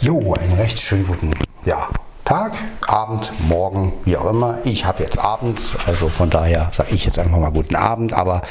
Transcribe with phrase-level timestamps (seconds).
[0.00, 1.88] Jo, einen recht schönen guten ja,
[2.24, 2.52] Tag,
[2.86, 4.58] Abend, Morgen, wie auch immer.
[4.62, 8.12] Ich habe jetzt Abend, also von daher sage ich jetzt einfach mal guten Abend.
[8.12, 8.42] Aber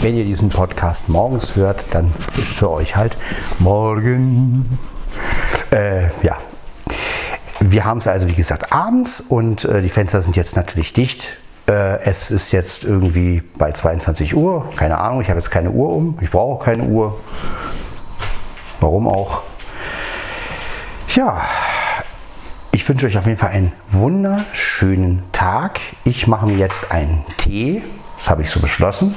[0.00, 3.16] wenn ihr diesen Podcast morgens hört, dann ist für euch halt
[3.60, 4.68] morgen.
[5.70, 6.38] Äh, ja,
[7.60, 11.36] wir haben es also wie gesagt abends und äh, die Fenster sind jetzt natürlich dicht.
[11.68, 15.90] Äh, es ist jetzt irgendwie bei 22 Uhr, keine Ahnung, ich habe jetzt keine Uhr
[15.90, 17.16] um, ich brauche keine Uhr.
[18.80, 19.42] Warum auch?
[21.16, 21.42] Ja,
[22.70, 25.80] ich wünsche euch auf jeden Fall einen wunderschönen Tag.
[26.04, 27.82] Ich mache mir jetzt einen Tee,
[28.16, 29.16] das habe ich so beschlossen.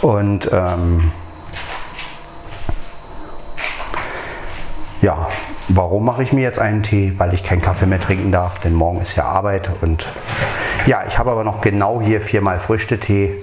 [0.00, 1.10] Und ähm,
[5.02, 5.28] ja,
[5.66, 7.14] warum mache ich mir jetzt einen Tee?
[7.16, 9.70] Weil ich keinen Kaffee mehr trinken darf, denn morgen ist ja Arbeit.
[9.80, 10.06] Und
[10.86, 13.42] ja, ich habe aber noch genau hier viermal Früchtetee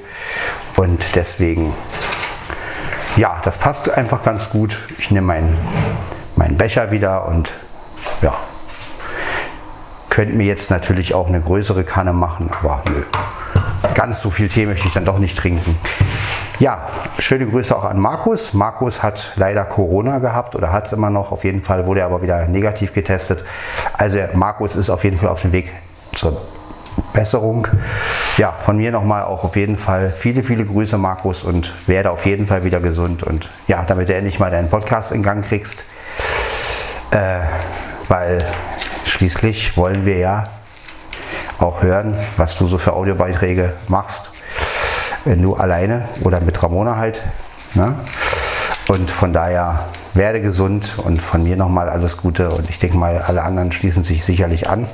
[0.78, 1.74] und deswegen,
[3.18, 4.80] ja, das passt einfach ganz gut.
[4.98, 5.58] Ich nehme meinen
[6.52, 7.54] meinen Becher wieder und
[8.22, 8.34] ja,
[10.10, 13.04] könnte mir jetzt natürlich auch eine größere Kanne machen, aber nö.
[13.94, 15.78] Ganz so viel Tee möchte ich dann doch nicht trinken.
[16.60, 16.88] Ja,
[17.20, 18.54] schöne Grüße auch an Markus.
[18.54, 21.32] Markus hat leider Corona gehabt oder hat es immer noch.
[21.32, 23.44] Auf jeden Fall wurde er aber wieder negativ getestet.
[23.94, 25.74] Also Markus ist auf jeden Fall auf dem Weg
[26.14, 26.42] zur
[27.14, 27.68] Besserung.
[28.38, 32.26] Ja, von mir nochmal auch auf jeden Fall viele, viele Grüße, Markus, und werde auf
[32.26, 33.24] jeden Fall wieder gesund.
[33.24, 35.84] Und ja, damit du endlich mal deinen Podcast in Gang kriegst.
[37.12, 37.40] Äh,
[38.08, 38.40] weil
[39.06, 40.44] schließlich wollen wir ja
[41.60, 44.32] auch hören, was du so für Audiobeiträge machst.
[45.26, 47.22] Wenn du alleine oder mit Ramona halt.
[47.76, 47.96] Ne?
[48.88, 53.22] Und von daher werde gesund und von mir nochmal alles Gute und ich denke mal,
[53.22, 54.88] alle anderen schließen sich sicherlich an.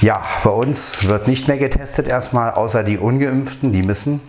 [0.00, 4.20] Ja, bei uns wird nicht mehr getestet erstmal, außer die Ungeimpften, die müssen.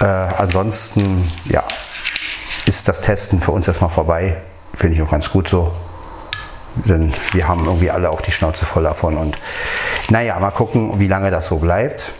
[0.00, 1.62] Äh, ansonsten, ja,
[2.66, 4.36] ist das Testen für uns erstmal vorbei.
[4.74, 5.72] Finde ich auch ganz gut so.
[6.74, 9.16] Denn wir haben irgendwie alle auch die Schnauze voll davon.
[9.16, 9.36] Und
[10.08, 12.12] naja, mal gucken, wie lange das so bleibt.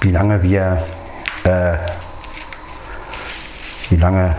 [0.00, 0.82] Wie lange wir,
[1.44, 1.76] äh,
[3.90, 4.36] wie lange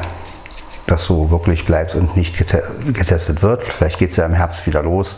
[0.86, 3.64] das so wirklich bleibt und nicht getestet wird.
[3.64, 5.18] Vielleicht geht es ja im Herbst wieder los.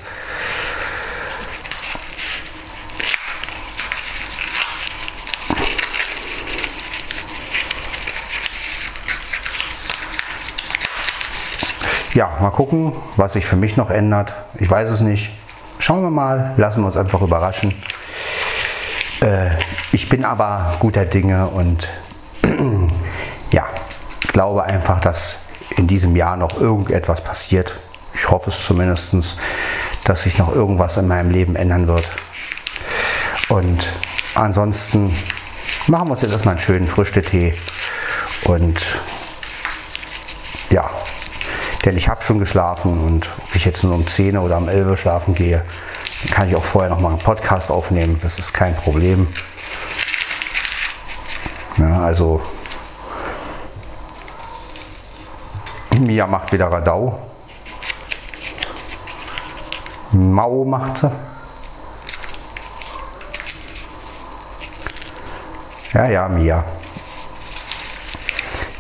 [12.42, 14.34] Mal gucken, was sich für mich noch ändert.
[14.56, 15.32] Ich weiß es nicht.
[15.80, 17.74] Schauen wir mal, lassen wir uns einfach überraschen.
[19.22, 19.50] Äh,
[19.92, 21.88] ich bin aber guter Dinge und
[23.52, 23.66] ja,
[24.34, 25.38] glaube einfach, dass
[25.76, 27.80] in diesem Jahr noch irgendetwas passiert.
[28.14, 29.16] Ich hoffe es zumindest,
[30.06, 32.08] dass sich noch irgendwas in meinem Leben ändern wird.
[33.50, 33.88] Und
[34.36, 35.16] ansonsten
[35.88, 37.54] machen wir uns jetzt erstmal einen schönen Früchtetee
[38.44, 38.84] und
[40.70, 40.90] ja,
[41.88, 44.88] denn ich habe schon geschlafen und ob ich jetzt nur um 10 oder um 11
[44.88, 45.64] Uhr schlafen gehe,
[46.22, 48.20] dann kann ich auch vorher noch mal einen Podcast aufnehmen.
[48.22, 49.26] Das ist kein Problem.
[51.78, 52.42] Ja, also
[55.98, 57.20] Mia macht wieder Radau.
[60.12, 61.12] Mao macht sie.
[65.94, 66.66] Ja, ja, Mia.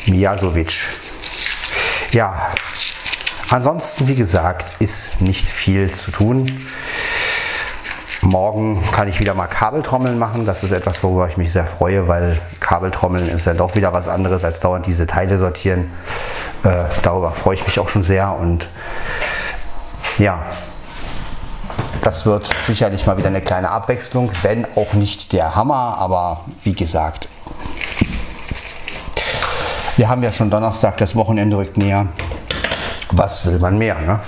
[0.07, 0.81] Miasovic.
[2.11, 2.49] Ja,
[3.49, 6.59] Ansonsten, wie gesagt, ist nicht viel zu tun.
[8.21, 10.45] Morgen kann ich wieder mal Kabeltrommeln machen.
[10.45, 14.09] Das ist etwas, worüber ich mich sehr freue, weil Kabeltrommeln ist ja doch wieder was
[14.09, 15.91] anderes als dauernd diese Teile sortieren.
[16.63, 18.67] Äh, darüber freue ich mich auch schon sehr und
[20.17, 20.39] ja,
[22.01, 26.73] das wird sicherlich mal wieder eine kleine Abwechslung, wenn auch nicht der Hammer, aber wie
[26.73, 27.29] gesagt,
[29.95, 32.07] wir haben ja schon Donnerstag, das Wochenende rückt näher
[33.11, 33.95] was will man mehr?
[33.95, 34.19] Ne?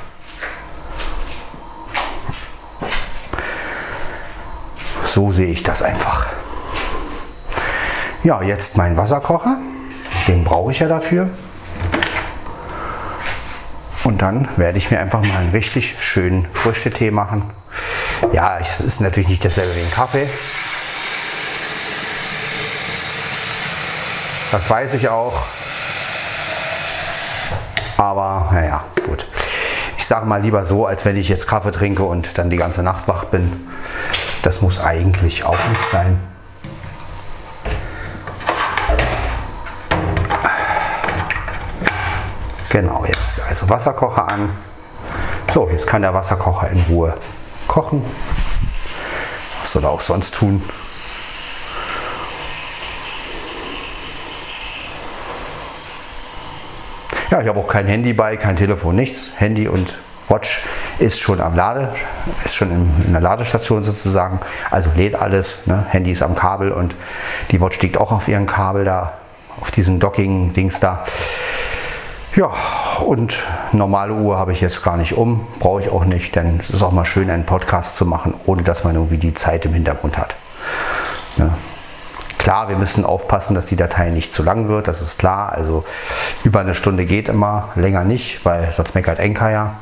[5.06, 6.28] So sehe ich das einfach.
[8.23, 9.57] Ja, jetzt mein Wasserkocher.
[10.28, 11.29] Den brauche ich ja dafür.
[14.04, 17.50] Und dann werde ich mir einfach mal einen richtig schönen Früchtetee machen.
[18.33, 20.27] Ja, es ist natürlich nicht dasselbe wie ein Kaffee.
[24.51, 25.45] Das weiß ich auch.
[28.00, 29.28] Aber naja, gut.
[29.98, 32.81] Ich sage mal lieber so, als wenn ich jetzt Kaffee trinke und dann die ganze
[32.81, 33.68] Nacht wach bin.
[34.42, 36.18] Das muss eigentlich auch nicht sein.
[42.69, 44.50] Genau, jetzt also Wasserkocher an.
[45.54, 47.18] So, jetzt kann der Wasserkocher in Ruhe
[47.68, 48.06] kochen.
[49.60, 50.63] Was soll er auch sonst tun?
[57.30, 59.30] Ja, ich habe auch kein Handy bei, kein Telefon, nichts.
[59.36, 59.96] Handy und
[60.30, 60.64] Watch
[60.98, 61.94] ist schon am Lade,
[62.44, 64.40] ist schon in, der Ladestation sozusagen.
[64.72, 65.68] Also lädt alles.
[65.68, 65.86] Ne?
[65.90, 66.96] Handy ist am Kabel und
[67.52, 69.14] die Watch liegt auch auf ihrem Kabel da,
[69.62, 71.06] auf diesem Docking-Dings da.
[72.36, 72.52] Ja,
[73.06, 73.40] und
[73.74, 76.81] normale Uhr habe ich jetzt gar nicht um, brauche ich auch nicht, denn es ist
[76.81, 80.18] auch mal schön, einen Podcast zu machen, ohne dass man irgendwie die Zeit im Hintergrund
[80.18, 80.36] hat.
[81.38, 81.54] Ne?
[82.39, 85.51] Klar, wir müssen aufpassen, dass die Datei nicht zu lang wird, das ist klar.
[85.51, 85.83] Also
[86.44, 89.75] über eine Stunde geht immer, länger nicht, weil sonst meckert Enka ja.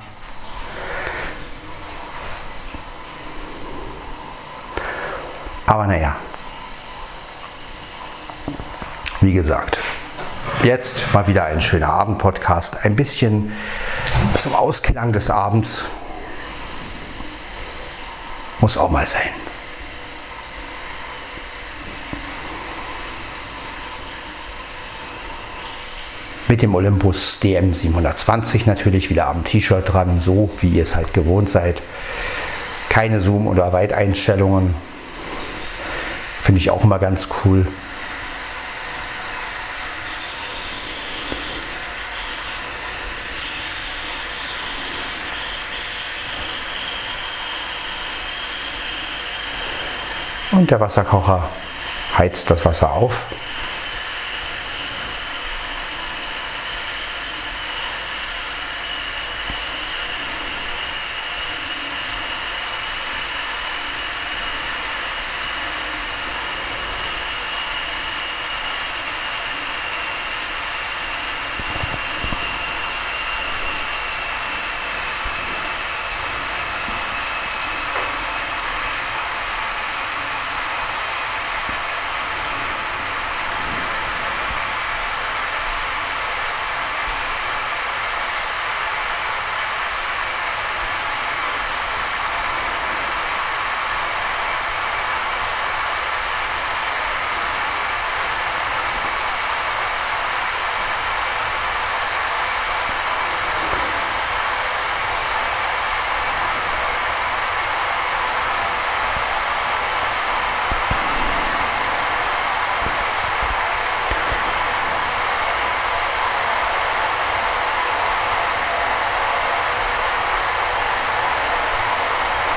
[5.68, 6.16] Aber naja,
[9.22, 9.78] wie gesagt,
[10.64, 12.84] jetzt mal wieder ein schöner Abendpodcast.
[12.84, 13.54] Ein bisschen
[14.36, 15.84] zum Ausklang des Abends.
[18.60, 19.30] Muss auch mal sein.
[26.50, 31.50] Mit dem Olympus DM720 natürlich wieder am T-Shirt dran, so wie ihr es halt gewohnt
[31.50, 31.82] seid.
[32.88, 34.74] Keine Zoom- oder Weiteinstellungen.
[36.42, 37.68] Finde ich auch immer ganz cool.
[50.52, 51.50] Und der Wasserkocher
[52.18, 53.26] heizt das Wasser auf.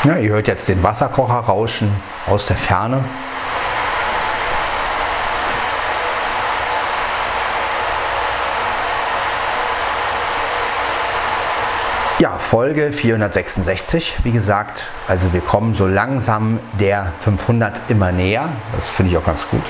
[0.03, 1.95] Ja, ihr hört jetzt den Wasserkocher rauschen
[2.27, 3.05] aus der Ferne.
[12.19, 14.85] Ja, Folge 466, wie gesagt.
[15.07, 18.49] Also wir kommen so langsam der 500 immer näher.
[18.77, 19.65] Das finde ich auch ganz gut.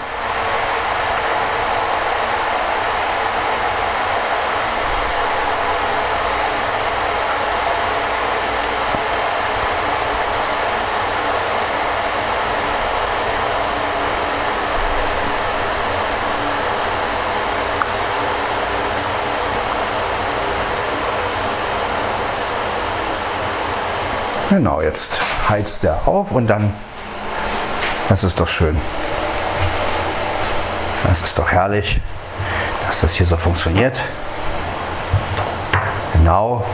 [24.51, 26.75] Genau, jetzt heizt er auf und dann,
[28.09, 28.77] das ist doch schön.
[31.05, 32.01] Das ist doch herrlich,
[32.85, 34.01] dass das hier so funktioniert.
[36.15, 36.67] Genau.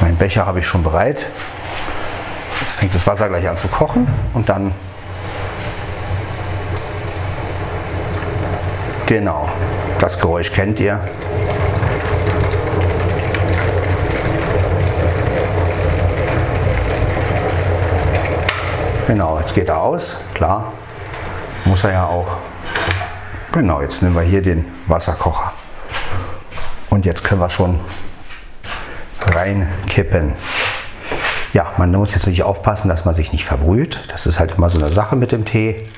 [0.00, 1.26] Mein Becher habe ich schon bereit.
[2.60, 4.72] Jetzt fängt das Wasser gleich an zu kochen und dann
[9.04, 9.50] Genau,
[9.98, 10.98] das Geräusch kennt ihr.
[19.06, 20.72] Genau, jetzt geht er aus, klar.
[21.66, 22.26] Muss er ja auch.
[23.52, 25.52] Genau, jetzt nehmen wir hier den Wasserkocher.
[26.88, 27.80] Und jetzt können wir schon
[29.20, 30.34] reinkippen.
[31.52, 34.00] Ja, man muss jetzt natürlich aufpassen, dass man sich nicht verbrüht.
[34.08, 35.88] Das ist halt immer so eine Sache mit dem Tee.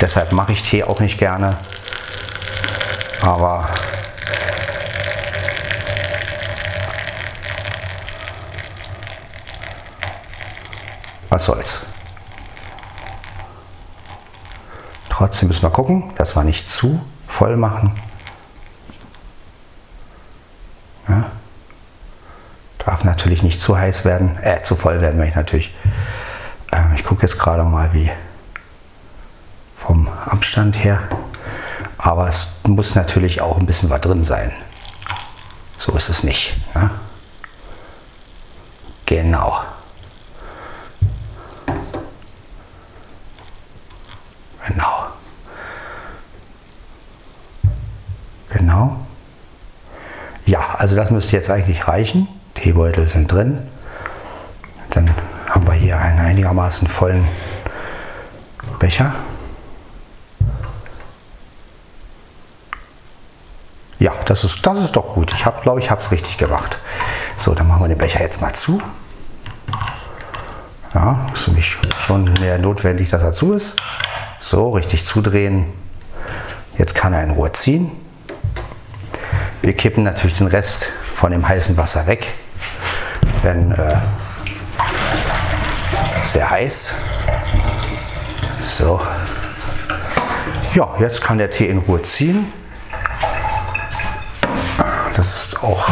[0.00, 1.56] Deshalb mache ich Tee auch nicht gerne.
[3.22, 3.68] Aber
[11.30, 11.80] was soll's.
[15.22, 17.92] Trotzdem müssen wir gucken, dass wir nicht zu voll machen.
[21.08, 21.30] Ja.
[22.78, 25.72] Darf natürlich nicht zu heiß werden, äh, zu voll werden, wenn ich natürlich.
[26.72, 28.10] Äh, ich gucke jetzt gerade mal, wie
[29.76, 30.98] vom Abstand her.
[31.98, 34.50] Aber es muss natürlich auch ein bisschen was drin sein.
[35.78, 36.56] So ist es nicht.
[36.74, 36.90] Ja.
[39.06, 39.62] Genau.
[48.72, 48.96] Genau.
[50.46, 50.60] Genau.
[50.78, 52.26] also das müsste jetzt eigentlich reichen.
[52.54, 53.58] Teebeutel sind drin.
[54.90, 55.10] Dann
[55.48, 57.28] haben wir hier einen einigermaßen vollen
[58.78, 59.14] Becher.
[63.98, 65.32] Ja, das ist, das ist doch gut.
[65.32, 66.78] Ich habe, glaube ich, habe es richtig gemacht.
[67.36, 68.80] So, dann machen wir den Becher jetzt mal zu.
[70.94, 71.76] Ja, ist mich
[72.06, 73.76] schon mehr notwendig, dass er zu ist.
[74.40, 75.66] So, richtig zudrehen.
[76.78, 77.92] Jetzt kann er in Ruhe ziehen.
[79.62, 82.26] Wir kippen natürlich den Rest von dem heißen Wasser weg.
[83.44, 83.94] Denn äh,
[86.24, 86.94] sehr heiß.
[88.60, 89.00] So.
[90.74, 92.52] Ja, jetzt kann der Tee in Ruhe ziehen.
[95.14, 95.90] Das ist auch,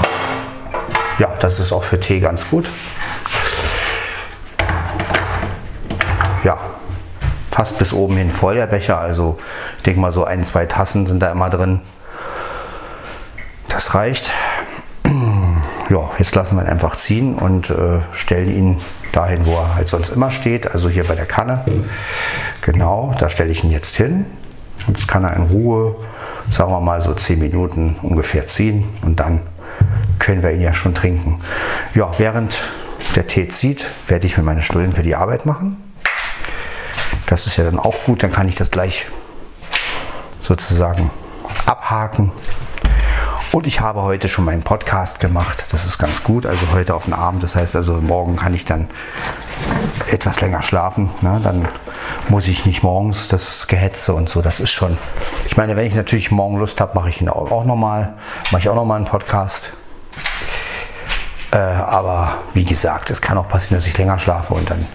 [1.20, 2.68] ja, das ist auch für Tee ganz gut.
[6.42, 6.58] Ja,
[7.52, 8.98] fast bis oben hin voll der Becher.
[8.98, 9.38] Also
[9.76, 11.82] ich denke mal so ein, zwei Tassen sind da immer drin.
[13.80, 14.30] Das reicht.
[15.88, 19.88] Ja, jetzt lassen wir ihn einfach ziehen und äh, stellen ihn dahin, wo er halt
[19.88, 21.64] sonst immer steht, also hier bei der Kanne.
[22.60, 24.26] Genau, da stelle ich ihn jetzt hin.
[24.86, 25.96] Jetzt kann er in Ruhe
[26.48, 29.40] sagen wir mal so 10 Minuten ungefähr ziehen und dann
[30.20, 31.40] können wir ihn ja schon trinken.
[31.94, 32.60] Ja, während
[33.16, 35.76] der Tee zieht, werde ich mir meine Stullen für die Arbeit machen.
[37.26, 39.06] Das ist ja dann auch gut, dann kann ich das gleich
[40.38, 41.10] sozusagen
[41.66, 42.30] abhaken.
[43.52, 45.64] Und ich habe heute schon meinen Podcast gemacht.
[45.72, 46.46] Das ist ganz gut.
[46.46, 47.42] Also heute auf den Abend.
[47.42, 48.88] Das heißt also, morgen kann ich dann
[50.06, 51.10] etwas länger schlafen.
[51.20, 51.40] Ne?
[51.42, 51.66] Dann
[52.28, 54.40] muss ich nicht morgens das Gehetze und so.
[54.40, 54.96] Das ist schon.
[55.46, 58.14] Ich meine, wenn ich natürlich morgen Lust habe, mache ich ihn auch, nochmal.
[58.52, 59.72] Mache ich auch nochmal einen Podcast.
[61.50, 64.86] Äh, aber wie gesagt, es kann auch passieren, dass ich länger schlafe und dann.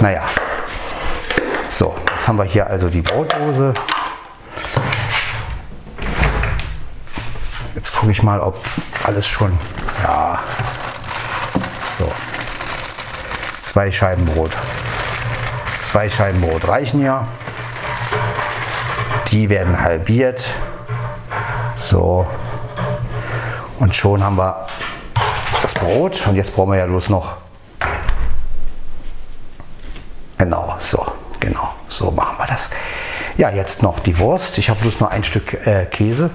[0.00, 0.22] Naja.
[1.70, 3.74] So, jetzt haben wir hier also die Brotdose.
[7.94, 8.56] Gucke ich mal, ob
[9.04, 9.56] alles schon.
[10.02, 10.40] Ja.
[11.98, 12.10] So.
[13.62, 14.50] Zwei Scheiben Brot.
[15.90, 17.26] Zwei Scheiben Brot reichen ja.
[19.28, 20.46] Die werden halbiert.
[21.76, 22.26] So.
[23.78, 24.66] Und schon haben wir
[25.62, 26.26] das Brot.
[26.26, 27.36] Und jetzt brauchen wir ja bloß noch.
[30.38, 31.06] Genau, so.
[31.40, 32.70] Genau, so machen wir das.
[33.36, 34.58] Ja, jetzt noch die Wurst.
[34.58, 36.30] Ich habe bloß noch ein Stück äh, Käse,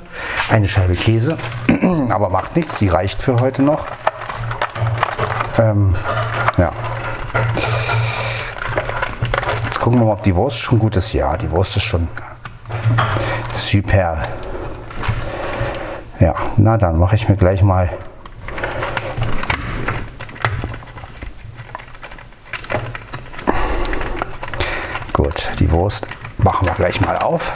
[0.50, 1.38] eine Scheibe Käse,
[2.10, 3.86] aber macht nichts, die reicht für heute noch.
[5.58, 5.96] Ähm,
[6.58, 6.72] ja.
[9.65, 11.13] Jetzt gucken wir mal, ob die Wurst schon gut ist.
[11.13, 12.10] Ja, die Wurst ist schon
[13.53, 14.22] super.
[16.20, 17.89] Ja, na dann mache ich mir gleich mal
[25.13, 27.52] Gut, die Wurst machen wir gleich mal auf.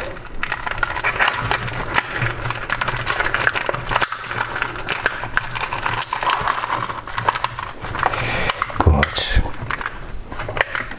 [8.79, 9.41] Gut.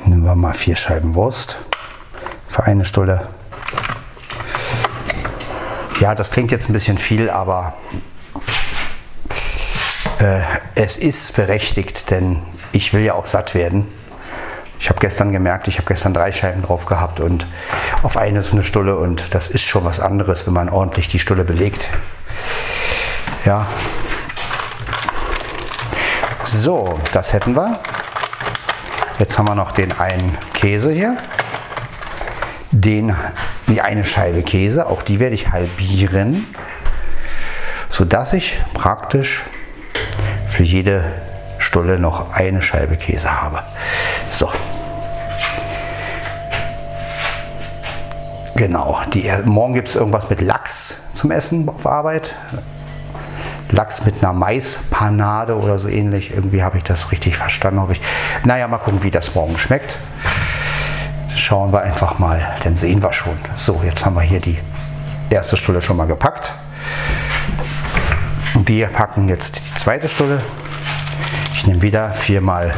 [0.07, 1.59] Nehmen wir mal vier Scheiben Wurst
[2.49, 3.29] für eine Stulle.
[6.01, 7.75] Ja, das klingt jetzt ein bisschen viel, aber
[10.19, 10.41] äh,
[10.77, 12.41] es ist berechtigt, denn
[12.73, 13.93] ich will ja auch satt werden.
[14.85, 17.47] Ich habe gestern gemerkt, ich habe gestern drei Scheiben drauf gehabt und
[18.03, 21.19] auf eine ist eine Stulle und das ist schon was anderes, wenn man ordentlich die
[21.19, 21.89] Stulle belegt.
[23.47, 23.67] Ja.
[26.43, 27.81] So, das hätten wir.
[29.19, 31.17] Jetzt haben wir noch den einen Käse hier.
[32.71, 33.17] Den,
[33.69, 36.47] die eine Scheibe Käse, auch die werde ich halbieren,
[37.89, 39.45] sodass ich praktisch
[40.47, 41.05] für jede
[41.59, 43.63] Stulle noch eine Scheibe Käse habe.
[44.29, 44.51] So,
[48.57, 49.01] Genau.
[49.13, 52.35] Die, morgen gibt es irgendwas mit Lachs zum Essen auf Arbeit.
[53.71, 56.33] Lachs mit einer Maispanade oder so ähnlich.
[56.33, 58.01] Irgendwie habe ich das richtig verstanden, hoffe ich.
[58.45, 59.99] Naja, mal gucken, wie das morgen schmeckt.
[61.35, 63.37] Schauen wir einfach mal, dann sehen wir schon.
[63.57, 64.59] So, jetzt haben wir hier die
[65.31, 66.53] erste Stulle schon mal gepackt.
[68.55, 70.41] Und wir packen jetzt die zweite Stulle.
[71.55, 72.75] Ich nehme wieder viermal,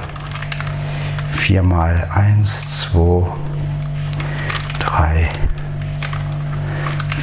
[1.31, 3.27] viermal eins, zwei,
[4.79, 5.29] drei,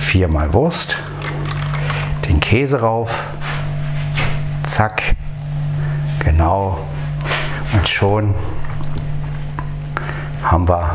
[0.03, 0.97] viermal Wurst,
[2.27, 3.23] den Käse rauf,
[4.63, 5.15] zack,
[6.23, 6.79] genau,
[7.73, 8.35] und schon
[10.43, 10.91] haben wir,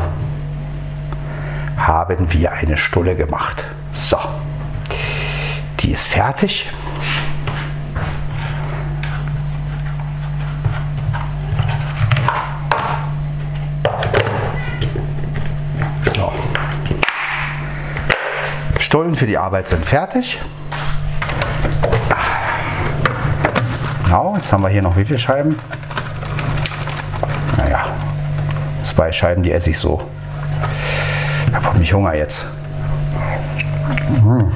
[1.77, 3.65] haben wir eine Stulle gemacht.
[3.91, 4.17] So,
[5.79, 6.67] die ist fertig.
[19.09, 20.39] Rollen für die Arbeit sind fertig.
[24.05, 25.55] Genau, jetzt haben wir hier noch wie viele Scheiben?
[27.57, 27.87] Naja,
[28.83, 29.99] zwei Scheiben, die esse ich so.
[31.47, 32.45] Ich habe mich Hunger jetzt.
[34.23, 34.51] Mmh.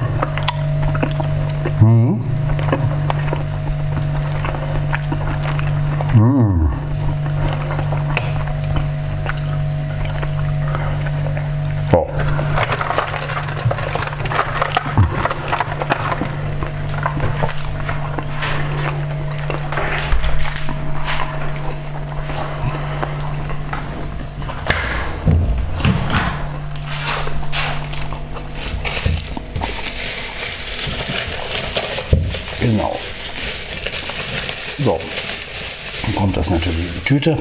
[37.24, 37.38] Tüte.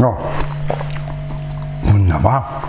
[0.00, 0.18] Ja.
[1.82, 2.64] Wunderbar.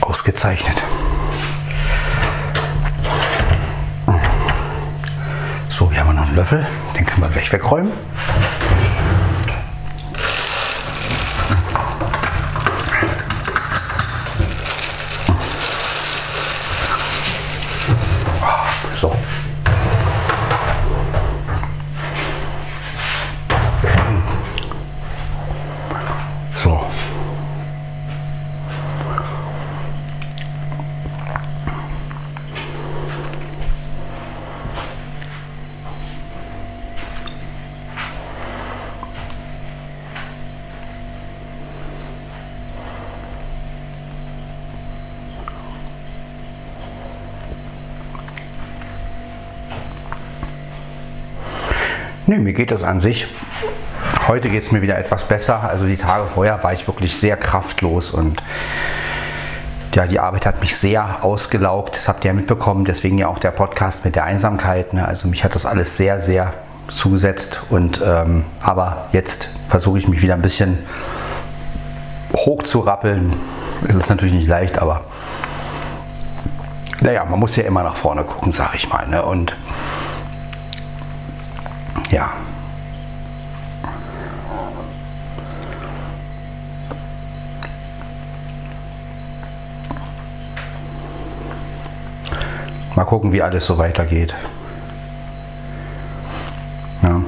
[0.00, 0.76] Ausgezeichnet.
[5.68, 6.64] So, hier haben wir noch einen Löffel.
[6.96, 7.90] Den können wir gleich wegräumen.
[52.44, 53.26] Mir geht das an sich.
[54.28, 55.62] Heute geht es mir wieder etwas besser.
[55.62, 58.42] Also die Tage vorher war ich wirklich sehr kraftlos und
[59.94, 61.96] ja, die Arbeit hat mich sehr ausgelaugt.
[61.96, 62.84] Das habt ihr ja mitbekommen.
[62.84, 64.92] Deswegen ja auch der Podcast mit der Einsamkeit.
[64.92, 65.06] Ne?
[65.06, 66.52] Also mich hat das alles sehr, sehr
[66.88, 67.62] zugesetzt.
[67.70, 70.78] Und ähm, aber jetzt versuche ich mich wieder ein bisschen
[72.36, 73.36] hoch zu rappeln.
[73.88, 75.04] Es ist natürlich nicht leicht, aber
[77.00, 79.06] naja, man muss ja immer nach vorne gucken, sag ich mal.
[79.06, 79.22] Ne?
[79.22, 79.54] Und
[92.94, 94.34] Mal gucken, wie alles so weitergeht.
[97.02, 97.20] Ja.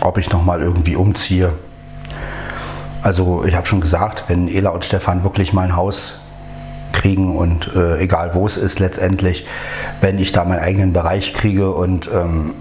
[0.00, 1.52] Ob ich noch mal irgendwie umziehe.
[3.02, 6.20] Also ich habe schon gesagt, wenn Ela und Stefan wirklich mal ein Haus
[6.92, 9.46] kriegen und äh, egal wo es ist letztendlich,
[10.00, 12.54] wenn ich da meinen eigenen Bereich kriege und ähm,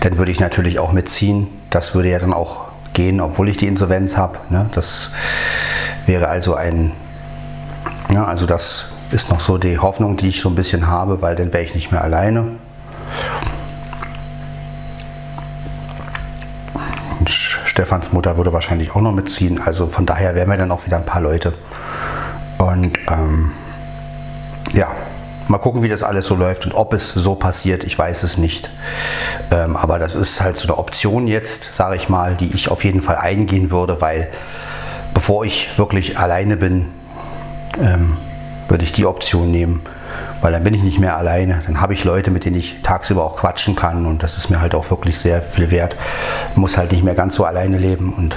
[0.00, 1.48] dann würde ich natürlich auch mitziehen.
[1.70, 4.38] Das würde ja dann auch gehen, obwohl ich die Insolvenz habe.
[4.50, 4.68] Ne?
[4.74, 5.10] Das
[6.06, 6.92] wäre also ein,
[8.12, 11.36] ja, also das ist noch so die Hoffnung, die ich so ein bisschen habe, weil
[11.36, 12.56] dann wäre ich nicht mehr alleine.
[17.18, 19.60] Und Stefans Mutter würde wahrscheinlich auch noch mitziehen.
[19.60, 21.54] Also von daher wären wir dann auch wieder ein paar Leute.
[22.58, 23.52] Und ähm,
[24.72, 24.88] ja,
[25.48, 28.38] mal gucken, wie das alles so läuft und ob es so passiert, ich weiß es
[28.38, 28.70] nicht.
[29.50, 32.84] Ähm, aber das ist halt so eine Option jetzt, sage ich mal, die ich auf
[32.84, 34.28] jeden Fall eingehen würde, weil
[35.14, 36.88] bevor ich wirklich alleine bin,
[37.80, 38.16] ähm,
[38.68, 39.82] würde ich die Option nehmen,
[40.40, 41.62] weil dann bin ich nicht mehr alleine.
[41.66, 44.60] Dann habe ich Leute, mit denen ich tagsüber auch quatschen kann und das ist mir
[44.60, 45.96] halt auch wirklich sehr viel wert.
[46.54, 48.36] Muss halt nicht mehr ganz so alleine leben und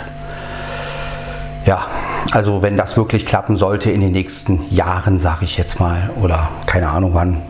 [1.66, 1.86] ja,
[2.32, 6.50] also wenn das wirklich klappen sollte in den nächsten Jahren, sage ich jetzt mal, oder
[6.66, 7.42] keine Ahnung wann.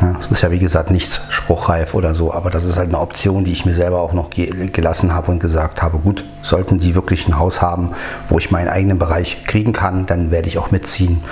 [0.00, 3.00] Ja, das ist ja wie gesagt nichts spruchreif oder so, aber das ist halt eine
[3.00, 6.78] Option, die ich mir selber auch noch ge gelassen habe und gesagt habe, gut, sollten
[6.78, 7.90] die wirklich ein Haus haben,
[8.28, 11.22] wo ich meinen eigenen Bereich kriegen kann, dann werde ich auch mitziehen.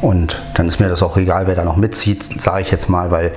[0.00, 3.10] Und dann ist mir das auch egal, wer da noch mitzieht, sage ich jetzt mal,
[3.10, 3.32] weil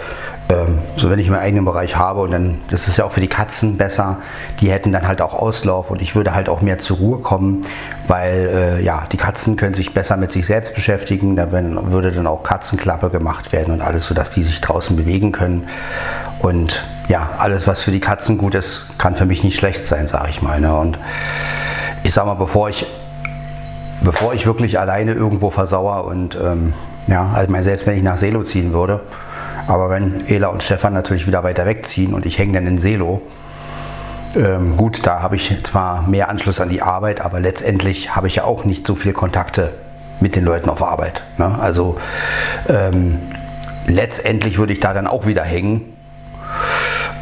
[0.49, 3.21] ähm, so wenn ich meinen eigenen Bereich habe und dann, das ist ja auch für
[3.21, 4.17] die Katzen besser,
[4.59, 7.61] die hätten dann halt auch Auslauf und ich würde halt auch mehr zur Ruhe kommen,
[8.07, 12.11] weil äh, ja, die Katzen können sich besser mit sich selbst beschäftigen, da wenn, würde
[12.11, 15.67] dann auch Katzenklappe gemacht werden und alles, sodass die sich draußen bewegen können
[16.39, 20.07] und ja, alles, was für die Katzen gut ist, kann für mich nicht schlecht sein,
[20.07, 20.59] sage ich mal.
[20.59, 20.75] Ne?
[20.75, 20.97] Und
[22.03, 22.85] ich sag mal, bevor ich,
[24.01, 26.73] bevor ich wirklich alleine irgendwo versauere und ähm,
[27.07, 29.01] ja, also selbst wenn ich nach Selo ziehen würde,
[29.67, 33.21] aber wenn Ela und Stefan natürlich wieder weiter wegziehen und ich hänge dann in Selo,
[34.35, 38.35] ähm, gut, da habe ich zwar mehr Anschluss an die Arbeit, aber letztendlich habe ich
[38.35, 39.71] ja auch nicht so viele Kontakte
[40.19, 41.23] mit den Leuten auf Arbeit.
[41.37, 41.57] Ne?
[41.59, 41.97] Also
[42.67, 43.19] ähm,
[43.87, 45.95] letztendlich würde ich da dann auch wieder hängen.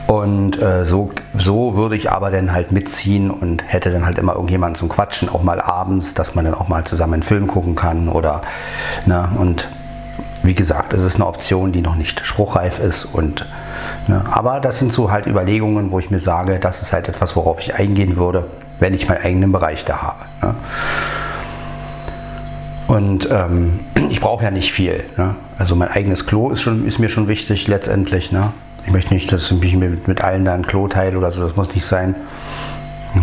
[0.07, 4.33] Und äh, so, so würde ich aber dann halt mitziehen und hätte dann halt immer
[4.33, 7.75] irgendjemanden zum Quatschen, auch mal abends, dass man dann auch mal zusammen einen Film gucken
[7.75, 8.41] kann oder,
[9.05, 9.67] ne, und
[10.43, 13.45] wie gesagt, es ist eine Option, die noch nicht spruchreif ist und,
[14.07, 17.35] ne, aber das sind so halt Überlegungen, wo ich mir sage, das ist halt etwas,
[17.35, 18.45] worauf ich eingehen würde,
[18.79, 20.25] wenn ich meinen eigenen Bereich da habe.
[20.41, 20.55] Ne.
[22.87, 25.03] Und ähm, ich brauche ja nicht viel.
[25.17, 25.35] Ne?
[25.57, 28.31] Also mein eigenes Klo ist, schon, ist mir schon wichtig letztendlich.
[28.31, 28.53] Ne?
[28.87, 31.57] Ich möchte nicht, dass ich mit, mit allen da ein Klo teile oder so, das
[31.57, 32.15] muss nicht sein.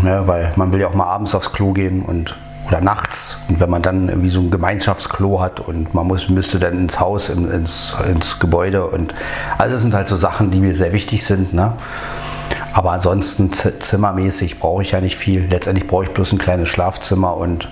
[0.02, 0.22] Ne?
[0.26, 2.36] Weil man will ja auch mal abends aufs Klo gehen und
[2.68, 3.44] oder nachts.
[3.48, 7.00] Und wenn man dann irgendwie so ein Gemeinschaftsklo hat und man muss, müsste dann ins
[7.00, 9.14] Haus, in, ins, ins Gebäude und
[9.56, 11.54] also das sind halt so Sachen, die mir sehr wichtig sind.
[11.54, 11.72] Ne?
[12.74, 15.46] Aber ansonsten zimmermäßig brauche ich ja nicht viel.
[15.46, 17.70] Letztendlich brauche ich bloß ein kleines Schlafzimmer und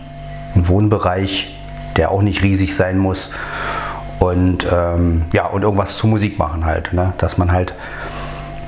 [0.55, 1.59] einen Wohnbereich
[1.97, 3.31] der auch nicht riesig sein muss.
[4.23, 6.93] Und ähm, ja, und irgendwas zur Musik machen halt.
[6.93, 7.13] Ne?
[7.19, 7.75] Dass man halt,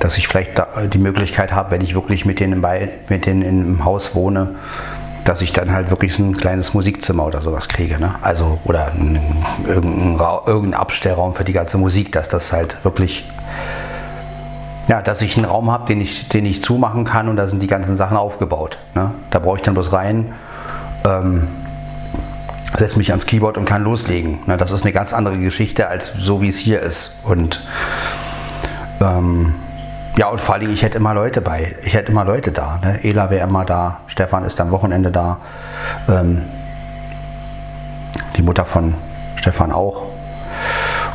[0.00, 0.60] dass ich vielleicht
[0.92, 4.56] die Möglichkeit habe, wenn ich wirklich mit denen, bei, mit denen im Haus wohne,
[5.22, 8.00] dass ich dann halt wirklich ein kleines Musikzimmer oder sowas kriege.
[8.00, 8.16] Ne?
[8.20, 8.90] Also, oder
[9.64, 13.24] irgendein, irgendein Abstellraum für die ganze Musik, dass das halt wirklich
[14.88, 17.62] ja, dass ich einen Raum habe, den ich, den ich zumachen kann und da sind
[17.62, 18.76] die ganzen Sachen aufgebaut.
[18.94, 19.12] Ne?
[19.30, 20.34] Da brauche ich dann bloß rein.
[21.06, 21.48] Ähm,
[22.76, 24.40] setze mich ans Keyboard und kann loslegen.
[24.46, 27.20] Na, das ist eine ganz andere Geschichte als so wie es hier ist.
[27.22, 27.62] Und
[29.00, 29.54] ähm,
[30.16, 31.76] ja, und vor allem, ich hätte immer Leute bei.
[31.82, 32.78] Ich hätte immer Leute da.
[32.82, 33.00] Ne?
[33.02, 35.38] Ela wäre immer da, Stefan ist am Wochenende da.
[36.08, 36.42] Ähm,
[38.36, 38.94] die Mutter von
[39.36, 40.02] Stefan auch.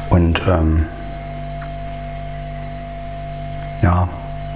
[0.10, 0.86] Und ähm,
[3.82, 4.10] ja,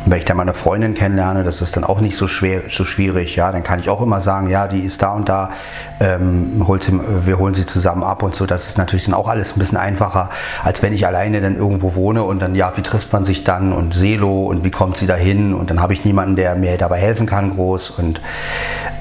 [0.05, 3.35] wenn ich dann meine Freundin kennenlerne, das ist dann auch nicht so schwer, so schwierig.
[3.35, 5.51] Ja, dann kann ich auch immer sagen, ja, die ist da und da,
[5.99, 8.45] ähm, holt sie, wir holen sie zusammen ab und so.
[8.45, 10.29] Das ist natürlich dann auch alles ein bisschen einfacher,
[10.63, 13.71] als wenn ich alleine dann irgendwo wohne und dann, ja, wie trifft man sich dann
[13.71, 16.97] und Selo und wie kommt sie dahin und dann habe ich niemanden, der mir dabei
[16.97, 18.19] helfen kann, groß und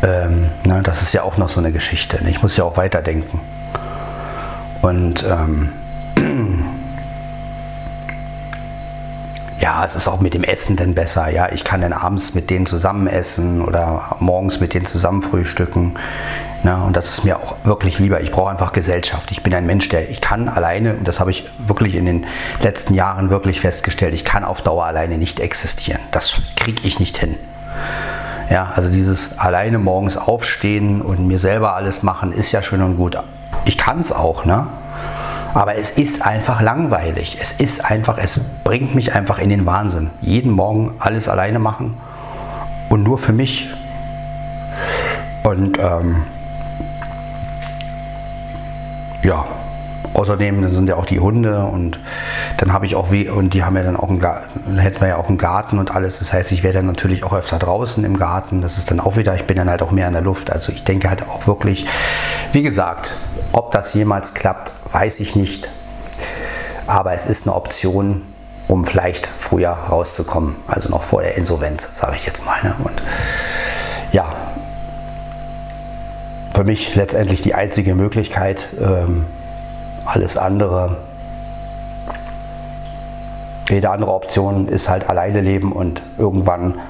[0.02, 2.20] ähm, ne, das ist ja auch noch so eine Geschichte.
[2.28, 3.40] Ich muss ja auch weiterdenken.
[4.82, 5.72] Und ähm,
[9.62, 11.30] ja, es ist auch mit dem Essen dann besser.
[11.30, 15.94] Ja, ich kann dann abends mit denen zusammen essen oder morgens mit denen zusammen frühstücken.
[16.64, 18.20] Na, und das ist mir auch wirklich lieber.
[18.20, 19.30] Ich brauche einfach Gesellschaft.
[19.30, 22.26] Ich bin ein Mensch, der ich kann alleine, und das habe ich wirklich in den
[22.60, 26.00] letzten Jahren wirklich festgestellt, ich kann auf Dauer alleine nicht existieren.
[26.10, 27.36] Das kriege ich nicht hin.
[28.50, 32.96] Ja, also dieses alleine morgens aufstehen und mir selber alles machen, ist ja schön und
[32.96, 33.16] gut.
[33.64, 34.66] Ich kann es auch, ne?
[35.54, 37.38] Aber es ist einfach langweilig.
[37.40, 40.10] Es ist einfach, es bringt mich einfach in den Wahnsinn.
[40.20, 41.94] Jeden Morgen alles alleine machen
[42.88, 43.70] und nur für mich.
[45.42, 46.22] Und ähm,
[49.22, 49.44] ja,
[50.14, 51.98] außerdem sind ja auch die Hunde und
[52.58, 55.08] dann habe ich auch wie und die haben ja dann auch einen Garten, hätten wir
[55.08, 56.18] ja auch einen Garten und alles.
[56.18, 58.60] Das heißt, ich wäre dann natürlich auch öfter draußen im Garten.
[58.60, 60.50] Das ist dann auch wieder, ich bin dann halt auch mehr in der Luft.
[60.50, 61.86] Also ich denke halt auch wirklich,
[62.52, 63.14] wie gesagt,
[63.52, 65.70] ob das jemals klappt, weiß ich nicht.
[66.86, 68.22] Aber es ist eine Option,
[68.68, 70.56] um vielleicht früher rauszukommen.
[70.66, 72.62] Also noch vor der Insolvenz, sage ich jetzt mal.
[72.62, 72.74] Ne?
[72.84, 73.02] Und
[74.12, 74.34] ja,
[76.54, 78.68] für mich letztendlich die einzige Möglichkeit.
[78.80, 79.26] Ähm,
[80.04, 80.96] alles andere,
[83.68, 86.80] jede andere Option ist halt alleine leben und irgendwann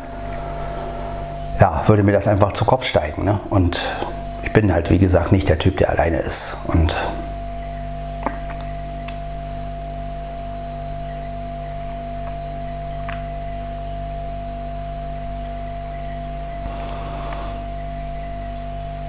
[1.60, 3.24] ja, würde mir das einfach zu Kopf steigen.
[3.24, 3.38] Ne?
[3.50, 3.80] Und
[4.52, 6.58] ich bin halt, wie gesagt, nicht der Typ, der alleine ist.
[6.66, 6.94] Und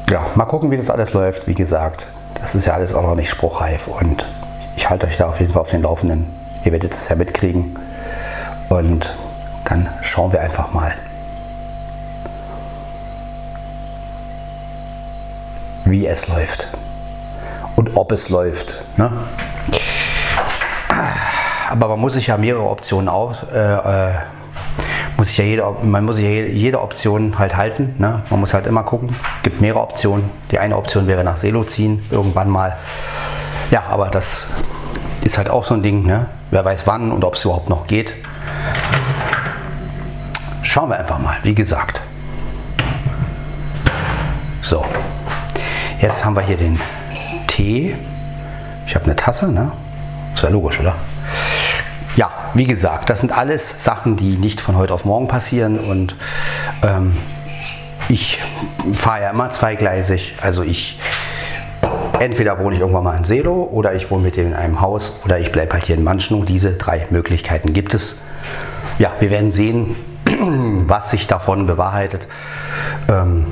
[0.09, 1.45] ja, mal gucken, wie das alles läuft.
[1.47, 4.25] Wie gesagt, das ist ja alles auch noch nicht spruchreif und
[4.77, 6.33] ich halte euch da auf jeden Fall auf den Laufenden.
[6.63, 7.77] Ihr werdet es ja mitkriegen
[8.69, 9.13] und
[9.65, 10.93] dann schauen wir einfach mal,
[15.85, 16.69] wie es läuft
[17.75, 18.85] und ob es läuft.
[18.97, 19.11] Ne?
[21.69, 24.11] Aber man muss sich ja mehrere Optionen aus, äh, äh,
[25.17, 27.95] muss sich ja jede, man muss sich ja jede Option halt halten.
[27.97, 28.21] Ne?
[28.29, 29.15] Man muss halt immer gucken.
[29.37, 30.29] Es gibt mehrere Optionen.
[30.51, 32.77] Die eine Option wäre nach Selo ziehen, irgendwann mal.
[33.71, 34.47] Ja, aber das
[35.23, 36.05] ist halt auch so ein Ding.
[36.05, 36.27] Ne?
[36.51, 38.13] Wer weiß wann und ob es überhaupt noch geht.
[40.61, 42.01] Schauen wir einfach mal, wie gesagt.
[44.61, 44.83] So,
[46.03, 46.79] jetzt haben wir hier den
[47.47, 47.95] Tee.
[48.85, 49.71] Ich habe eine Tasse, ne?
[50.35, 50.95] Ist ja logisch, oder?
[52.15, 56.15] ja, wie gesagt, das sind alles Sachen, die nicht von heute auf morgen passieren und
[56.83, 57.17] ähm,
[58.09, 58.39] ich
[58.93, 60.35] fahre ja immer zweigleisig.
[60.41, 60.99] Also ich
[62.19, 65.21] entweder wohne ich irgendwann mal in Selo oder ich wohne mit dem in einem Haus
[65.25, 66.45] oder ich bleibe halt hier in Manschnow.
[66.45, 68.19] Diese drei Möglichkeiten gibt es.
[68.99, 69.95] Ja, wir werden sehen,
[70.87, 72.27] was sich davon bewahrheitet.
[73.09, 73.47] Ähm,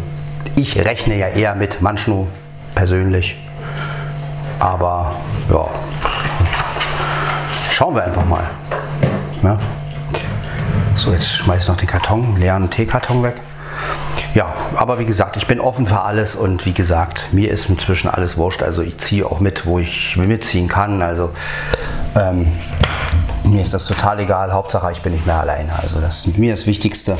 [0.55, 2.27] ich rechne ja eher mit Manschnow
[2.75, 3.37] persönlich.
[4.59, 5.15] Aber
[5.51, 5.69] ja,
[7.71, 8.43] schauen wir einfach mal.
[9.43, 9.57] Ja.
[10.95, 13.35] So, jetzt schmeiße ich noch den Karton, leeren Teekarton weg.
[14.33, 18.09] Ja, aber wie gesagt, ich bin offen für alles und wie gesagt, mir ist inzwischen
[18.09, 18.63] alles wurscht.
[18.63, 21.01] Also ich ziehe auch mit, wo ich mitziehen kann.
[21.01, 21.31] Also
[22.15, 22.51] ähm,
[23.43, 24.53] mir ist das total egal.
[24.53, 25.71] Hauptsache, ich bin nicht mehr alleine.
[25.81, 27.17] Also das ist mir das Wichtigste.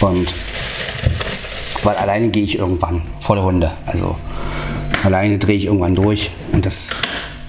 [0.00, 0.32] Und
[1.84, 3.70] weil alleine gehe ich irgendwann volle Runde.
[3.86, 4.16] Also
[5.02, 7.00] alleine drehe ich irgendwann durch und das,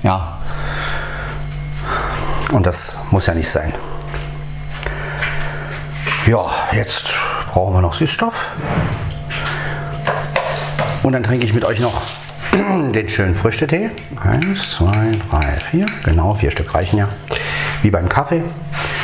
[0.04, 0.40] ja,
[2.52, 3.74] und das muss ja nicht sein.
[6.28, 7.14] Ja, jetzt
[7.52, 8.48] brauchen wir noch Süßstoff.
[11.04, 12.02] Und dann trinke ich mit euch noch
[12.94, 13.90] den schönen Früchtetee.
[14.22, 15.88] Eins, zwei, drei, vier.
[16.04, 17.10] Genau, vier Stück reichen ja.
[17.82, 18.44] Wie beim Kaffee.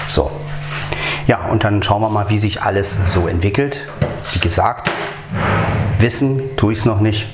[0.07, 0.29] So.
[1.25, 3.81] Ja, und dann schauen wir mal, wie sich alles so entwickelt.
[4.33, 4.91] Wie gesagt,
[5.99, 7.27] wissen tue ich es noch nicht,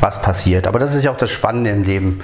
[0.00, 0.66] was passiert.
[0.66, 2.20] Aber das ist ja auch das Spannende im Leben.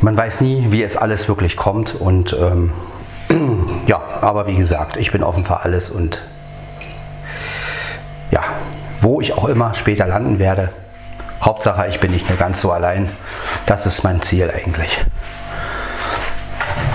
[0.00, 1.94] Man weiß nie, wie es alles wirklich kommt.
[1.94, 2.72] Und ähm,
[3.86, 6.20] ja, aber wie gesagt, ich bin offen für alles und
[8.30, 8.42] ja,
[9.00, 10.70] wo ich auch immer später landen werde.
[11.40, 13.10] Hauptsache, ich bin nicht mehr ganz so allein.
[13.66, 14.98] Das ist mein Ziel eigentlich.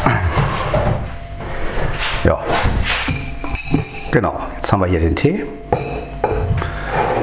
[2.24, 2.44] Ja,
[4.12, 4.38] genau.
[4.58, 5.46] Jetzt haben wir hier den Tee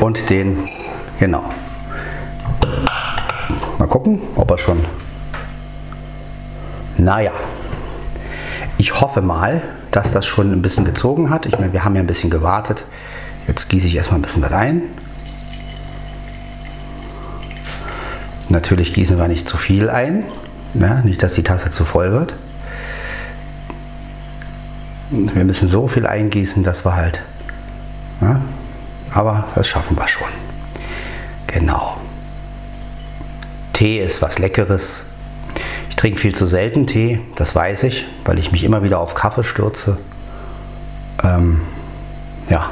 [0.05, 0.59] und den,
[1.19, 1.45] genau.
[3.79, 4.85] Mal gucken, ob er schon.
[6.99, 7.33] Naja,
[8.77, 11.47] ich hoffe mal, dass das schon ein bisschen gezogen hat.
[11.47, 12.85] Ich meine, wir haben ja ein bisschen gewartet.
[13.49, 14.83] Jetzt gieße ich erstmal ein bisschen was ein.
[18.51, 20.25] Natürlich gießen wir nicht zu viel ein,
[20.75, 21.01] ne?
[21.05, 22.35] nicht dass die Tasse zu voll wird.
[25.11, 27.23] Wir müssen so viel eingießen, dass wir halt.
[28.21, 28.43] Ne?
[29.15, 30.29] Aber das schaffen wir schon.
[31.47, 31.97] Genau.
[33.73, 35.07] Tee ist was Leckeres.
[35.89, 39.15] Ich trinke viel zu selten Tee, das weiß ich, weil ich mich immer wieder auf
[39.15, 39.99] Kaffee stürze.
[41.23, 41.61] Ähm,
[42.49, 42.71] ja.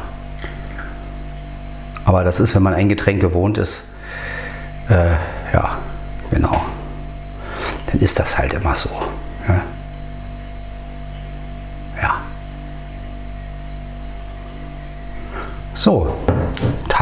[2.05, 3.83] Aber das ist, wenn man ein Getränk gewohnt ist,
[4.89, 5.13] äh,
[5.53, 5.79] ja,
[6.31, 6.65] genau.
[7.87, 8.91] Dann ist das halt immer so.
[9.47, 9.63] Ja.
[12.03, 12.15] ja.
[15.75, 16.15] So,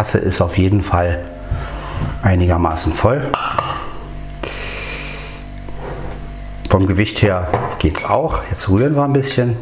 [0.01, 1.23] Tasse ist auf jeden Fall
[2.23, 3.31] einigermaßen voll.
[6.71, 8.43] Vom Gewicht her geht es auch.
[8.49, 9.59] Jetzt rühren wir ein bisschen.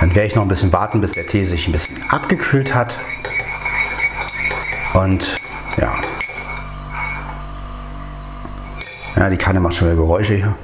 [0.00, 2.96] Dann werde ich noch ein bisschen warten, bis der Tee sich ein bisschen abgekühlt hat.
[4.94, 5.36] Und
[5.76, 5.92] ja.
[9.18, 10.54] Ja, die Kanne macht schon Geräusche hier.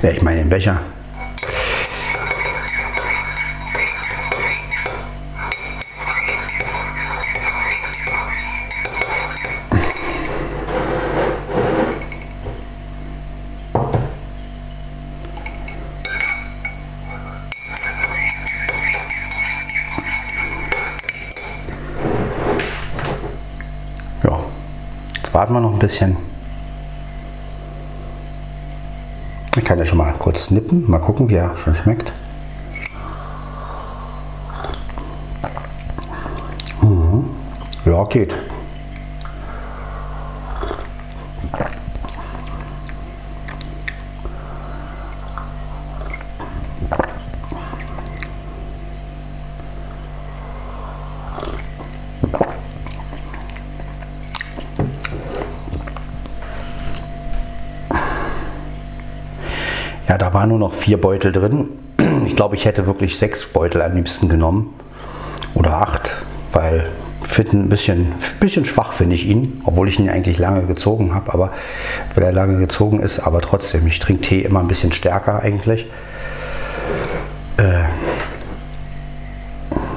[0.00, 0.80] Ja, ich meine den Becher.
[24.22, 24.40] Ja,
[25.14, 26.16] jetzt warten wir noch ein bisschen.
[29.55, 32.12] Ich kann ja schon mal kurz nippen, mal gucken, wie er schon schmeckt.
[36.80, 37.24] Mhm.
[37.84, 38.36] Ja, geht.
[60.08, 61.68] Ja, da waren nur noch vier Beutel drin.
[62.26, 64.74] Ich glaube, ich hätte wirklich sechs Beutel am liebsten genommen.
[65.54, 66.12] Oder acht,
[66.52, 66.86] weil
[67.22, 71.32] fit ein bisschen, bisschen schwach finde ich ihn, obwohl ich ihn eigentlich lange gezogen habe,
[71.32, 71.52] aber
[72.14, 75.86] weil er lange gezogen ist, aber trotzdem, ich trinke Tee immer ein bisschen stärker eigentlich.
[77.56, 77.84] Äh,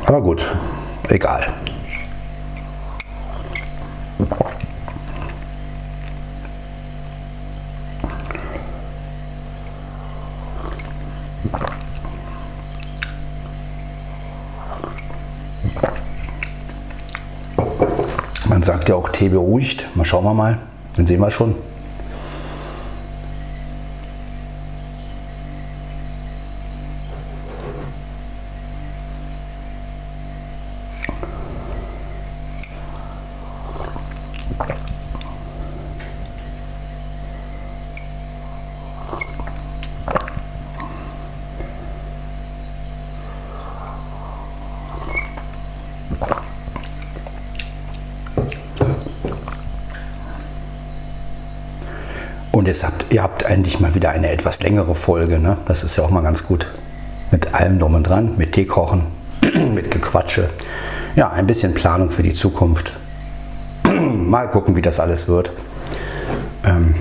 [0.05, 0.45] aber gut,
[1.09, 1.53] egal.
[18.89, 19.87] Ja auch Tee beruhigt.
[19.95, 20.57] Mal schauen wir mal.
[20.95, 21.55] Dann sehen wir schon.
[52.69, 55.39] Habt, ihr habt eigentlich mal wieder eine etwas längere Folge.
[55.39, 55.57] Ne?
[55.65, 56.67] Das ist ja auch mal ganz gut.
[57.31, 59.07] Mit allem drum und dran, mit Tee kochen,
[59.73, 60.49] mit Gequatsche.
[61.15, 62.93] Ja, ein bisschen Planung für die Zukunft.
[63.83, 65.51] mal gucken, wie das alles wird.
[66.63, 66.93] Ähm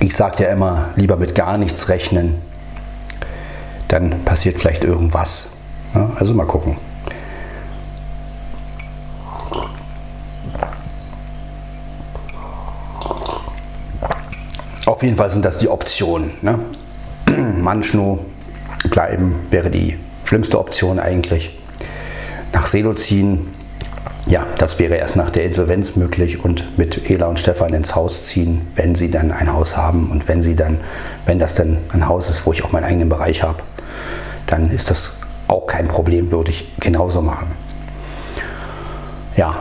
[0.00, 2.42] ich sage ja immer, lieber mit gar nichts rechnen.
[3.88, 5.48] Dann passiert vielleicht irgendwas.
[5.94, 6.76] Ja, also mal gucken.
[14.94, 16.30] Auf jeden Fall sind das die Optionen.
[16.40, 16.56] Ne?
[17.60, 18.24] Manchno
[18.90, 21.58] bleiben wäre die schlimmste Option eigentlich.
[22.52, 23.52] Nach Selo ziehen,
[24.28, 28.26] ja, das wäre erst nach der Insolvenz möglich und mit Ela und Stefan ins Haus
[28.26, 30.78] ziehen, wenn sie dann ein Haus haben und wenn sie dann,
[31.26, 33.64] wenn das dann ein Haus ist, wo ich auch meinen eigenen Bereich habe,
[34.46, 37.48] dann ist das auch kein Problem, würde ich genauso machen.
[39.36, 39.56] Ja,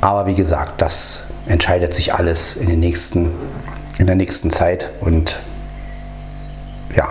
[0.00, 3.34] aber wie gesagt, das entscheidet sich alles in den nächsten
[4.00, 4.88] in der nächsten Zeit.
[5.00, 5.38] Und
[6.96, 7.08] ja,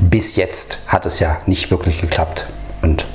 [0.00, 2.46] bis jetzt hat es ja nicht wirklich geklappt.
[2.82, 3.06] Und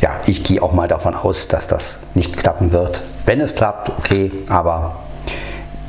[0.00, 3.02] ja, ich gehe auch mal davon aus, dass das nicht klappen wird.
[3.26, 5.00] Wenn es klappt, okay, aber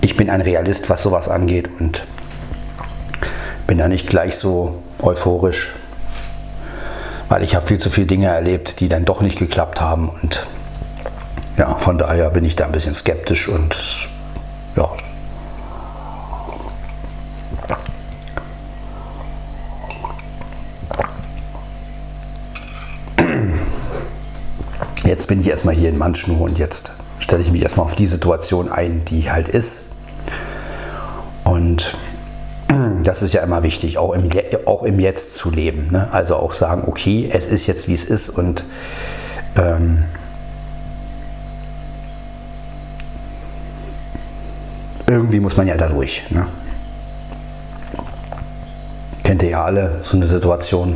[0.02, 2.06] ich bin ein Realist, was sowas angeht und
[3.66, 5.72] bin da nicht gleich so euphorisch,
[7.30, 10.46] weil ich habe viel zu viele Dinge erlebt, die dann doch nicht geklappt haben und
[11.58, 14.10] ja, von daher bin ich da ein bisschen skeptisch und
[14.76, 14.90] ja,
[25.12, 28.08] jetzt bin ich erstmal hier in Manschnu und jetzt stelle ich mich erstmal auf die
[28.08, 29.90] Situation ein, die halt ist.
[31.44, 31.98] Und
[33.04, 34.30] das ist ja immer wichtig, auch im,
[34.66, 35.90] auch im Jetzt zu leben.
[35.92, 36.08] Ne?
[36.14, 38.64] Also auch sagen, okay, es ist jetzt, wie es ist und
[39.58, 40.06] ähm,
[45.08, 46.24] irgendwie muss man ja da durch.
[46.30, 46.48] Ne?
[49.26, 50.96] Kennt ihr ja alle so eine Situation.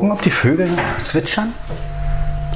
[0.00, 1.52] Gucken, ob die Vögel zwitschern.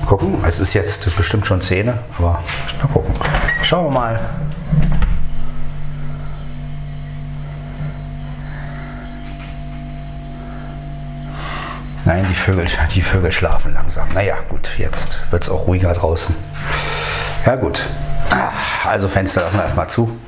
[0.07, 2.43] Gucken, es ist jetzt bestimmt schon Zähne, aber
[2.81, 3.15] mal gucken.
[3.63, 4.21] Schauen wir mal.
[12.07, 14.09] Nein, die Vögel, die Vögel schlafen langsam.
[14.15, 16.35] Naja, gut, jetzt wird es auch ruhiger draußen.
[17.45, 17.83] Ja gut,
[18.87, 20.19] also Fenster lassen wir erstmal zu.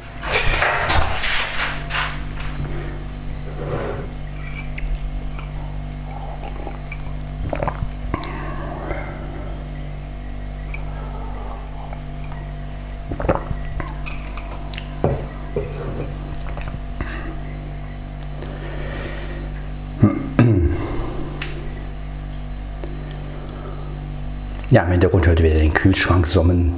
[24.68, 26.74] Ja, im Hintergrund hört ihr wieder den Kühlschrank summen.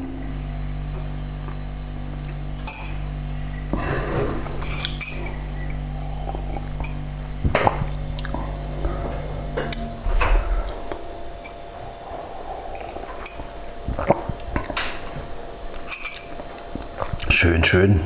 [17.30, 18.00] Schön, schön.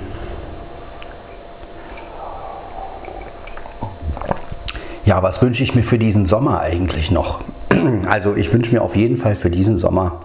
[5.04, 7.40] Ja, was wünsche ich mir für diesen Sommer eigentlich noch?
[8.08, 10.22] Also ich wünsche mir auf jeden Fall für diesen Sommer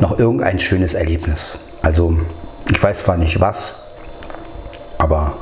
[0.00, 1.58] noch irgendein schönes Erlebnis.
[1.82, 2.16] Also
[2.70, 3.82] ich weiß zwar nicht was,
[4.98, 5.36] aber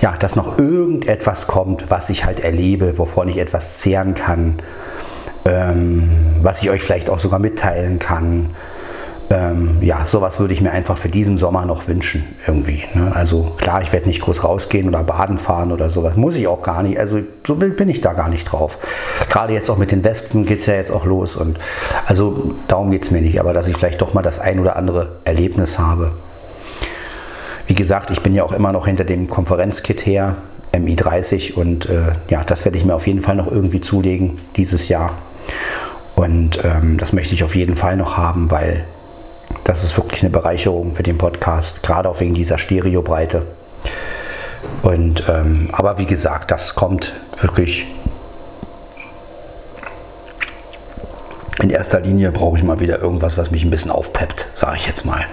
[0.00, 4.56] ja, dass noch irgendetwas kommt, was ich halt erlebe, wovon ich etwas zehren kann,
[5.44, 6.10] ähm,
[6.40, 8.50] was ich euch vielleicht auch sogar mitteilen kann,
[9.32, 12.84] ähm, ja, sowas würde ich mir einfach für diesen Sommer noch wünschen, irgendwie.
[12.94, 13.12] Ne?
[13.14, 16.16] Also klar, ich werde nicht groß rausgehen oder baden fahren oder sowas.
[16.16, 16.98] Muss ich auch gar nicht.
[16.98, 18.78] Also so wild bin ich da gar nicht drauf.
[19.32, 21.36] Gerade jetzt auch mit den Wespen geht es ja jetzt auch los.
[21.36, 21.58] Und
[22.04, 24.76] also darum geht es mir nicht, aber dass ich vielleicht doch mal das ein oder
[24.76, 26.12] andere Erlebnis habe.
[27.66, 30.36] Wie gesagt, ich bin ja auch immer noch hinter dem Konferenzkit her,
[30.74, 34.88] MI30 und äh, ja, das werde ich mir auf jeden Fall noch irgendwie zulegen dieses
[34.88, 35.16] Jahr.
[36.14, 38.84] Und ähm, das möchte ich auf jeden Fall noch haben, weil
[39.64, 43.46] das ist wirklich eine Bereicherung für den Podcast, gerade auch wegen dieser Stereobreite.
[44.82, 47.86] Und ähm, aber wie gesagt, das kommt wirklich.
[51.62, 54.86] In erster Linie brauche ich mal wieder irgendwas, was mich ein bisschen aufpeppt, sage ich
[54.88, 55.24] jetzt mal.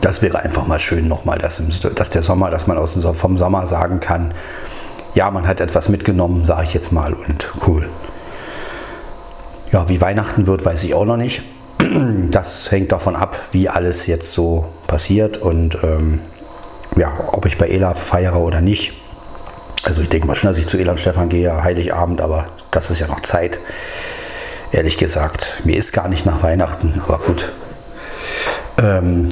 [0.00, 1.62] das wäre einfach mal schön nochmal, dass,
[1.94, 4.34] dass der Sommer, dass man aus vom Sommer sagen kann,
[5.14, 7.88] ja, man hat etwas mitgenommen, sage ich jetzt mal, und cool.
[9.70, 11.42] Ja, wie Weihnachten wird, weiß ich auch noch nicht.
[12.32, 16.22] Das hängt davon ab, wie alles jetzt so passiert und ähm,
[16.96, 18.94] ja, ob ich bei Ela feiere oder nicht.
[19.84, 22.90] Also ich denke mal schon, dass ich zu Ela und Stefan gehe, Heiligabend, aber das
[22.90, 23.58] ist ja noch Zeit.
[24.72, 27.52] Ehrlich gesagt, mir ist gar nicht nach Weihnachten, aber gut.
[28.78, 29.28] Ähm,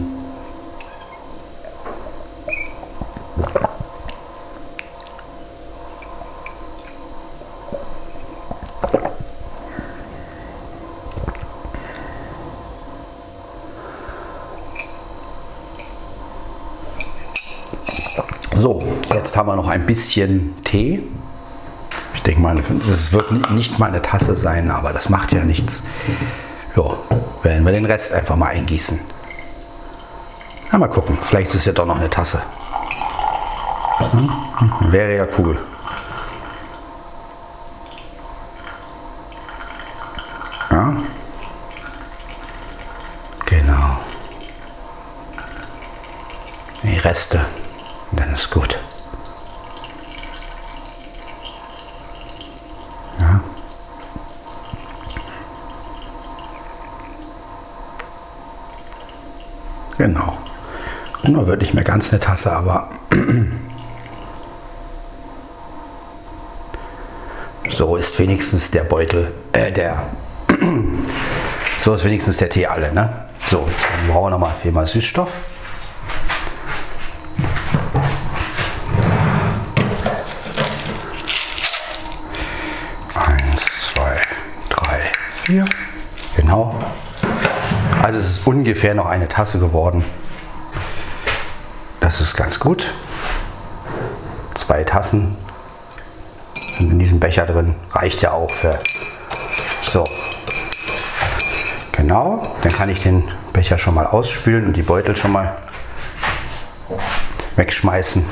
[18.60, 18.78] So,
[19.20, 21.02] jetzt haben wir noch ein bisschen Tee.
[22.14, 22.58] Ich denke mal,
[22.90, 25.82] es wird nicht mal eine Tasse sein, aber das macht ja nichts.
[26.74, 26.96] Ja,
[27.42, 28.98] werden wir den Rest einfach mal eingießen.
[30.72, 32.40] Ja, mal gucken, vielleicht ist es ja doch noch eine Tasse.
[34.10, 34.32] Hm?
[34.90, 35.58] Wäre ja cool.
[40.70, 40.96] Ja.
[43.44, 43.98] Genau.
[46.82, 47.44] Die Reste
[48.12, 48.78] dann ist gut.
[60.00, 60.38] Genau.
[61.24, 62.88] Nur wird nicht mehr ganz eine Tasse, aber
[67.68, 70.06] so ist wenigstens der Beutel, äh, der,
[71.82, 73.26] so ist wenigstens der Tee alle, ne?
[73.44, 75.34] So, dann brauchen wir nochmal viermal Süßstoff.
[85.46, 85.64] Hier.
[86.36, 86.74] Genau.
[88.02, 88.44] Also es ist
[88.80, 90.02] ungefähr noch eine Tasse geworden.
[92.00, 92.94] Das ist ganz gut.
[94.54, 95.36] Zwei Tassen
[96.78, 97.74] in diesem Becher drin.
[97.90, 98.78] Reicht ja auch für.
[99.82, 100.02] So.
[101.92, 102.56] Genau.
[102.62, 105.58] Dann kann ich den Becher schon mal ausspülen und die Beutel schon mal
[107.56, 108.24] wegschmeißen.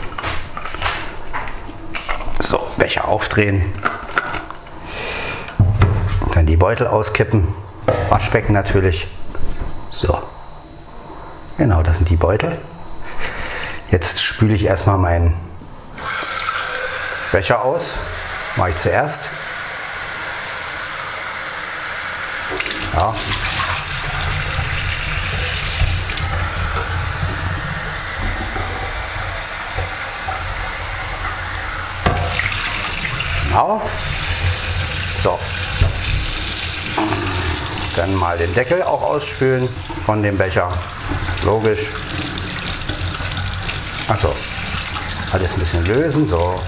[2.41, 3.71] So, Becher aufdrehen
[6.45, 7.49] die Beutel auskippen.
[8.09, 9.09] Waschbecken natürlich.
[11.59, 12.57] Genau, das sind die Beutel.
[13.91, 15.35] Jetzt spüle ich erstmal meinen
[17.33, 17.95] Becher aus.
[18.57, 19.23] Mache ich zuerst.
[22.95, 23.15] Ja.
[33.49, 33.83] Genau.
[35.21, 35.37] So,
[37.97, 39.69] dann mal den Deckel auch ausspülen
[40.07, 40.71] von dem Becher.
[41.45, 41.87] Logisch.
[44.09, 44.35] Achso.
[45.33, 46.27] Alles ein bisschen lösen.
[46.27, 46.61] So.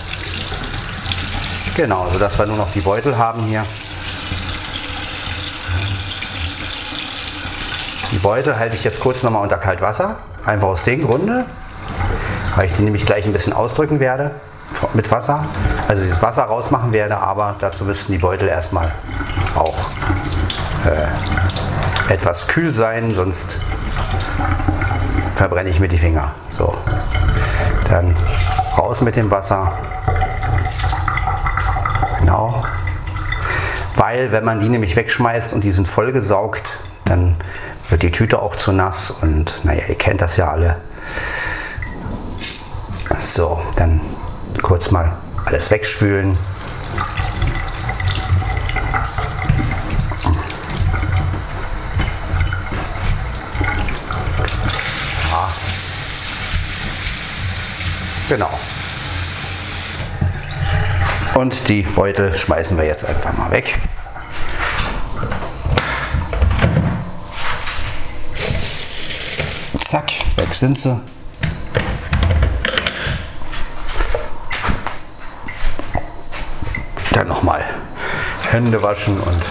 [1.77, 3.65] Genau, sodass wir nur noch die Beutel haben hier.
[8.13, 10.17] Die Beutel halte ich jetzt kurz nochmal unter Kaltwasser.
[10.45, 11.45] Einfach aus dem Grunde,
[12.57, 14.33] weil ich die nämlich gleich ein bisschen ausdrücken werde
[14.95, 15.45] mit Wasser.
[15.89, 18.91] Also das Wasser rausmachen werde, aber dazu müssen die Beutel erstmal
[19.55, 19.77] auch
[20.87, 23.57] äh, etwas kühl sein, sonst
[25.41, 26.35] verbrenne ich mir die Finger.
[26.51, 26.75] So,
[27.89, 28.15] dann
[28.77, 29.73] raus mit dem Wasser.
[32.19, 32.63] Genau.
[33.97, 36.77] Weil wenn man die nämlich wegschmeißt und die sind vollgesaugt,
[37.07, 37.37] dann
[37.89, 40.77] wird die Tüte auch zu nass und naja, ihr kennt das ja alle.
[43.19, 44.03] So, dann
[44.61, 45.11] kurz mal
[45.47, 46.37] alles wegspülen.
[58.31, 58.49] Genau.
[61.35, 63.77] Und die Beutel schmeißen wir jetzt einfach mal weg.
[69.81, 71.01] Zack, weg sind sie.
[77.11, 77.65] Dann nochmal
[78.53, 79.43] Hände waschen und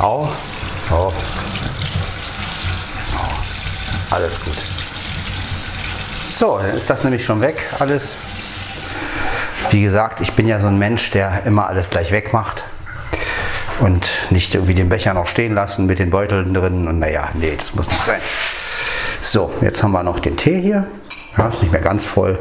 [0.00, 0.30] auch.
[0.90, 1.12] Oh.
[4.12, 4.61] Alles gut.
[6.42, 8.14] So, dann ist das nämlich schon weg, alles.
[9.70, 12.64] Wie gesagt, ich bin ja so ein Mensch, der immer alles gleich wegmacht
[13.78, 16.88] und nicht irgendwie den Becher noch stehen lassen mit den Beuteln drin.
[16.88, 18.20] Und naja, nee, das muss nicht sein.
[19.20, 20.88] So, jetzt haben wir noch den Tee hier.
[21.38, 22.36] Ja, ist nicht mehr ganz voll.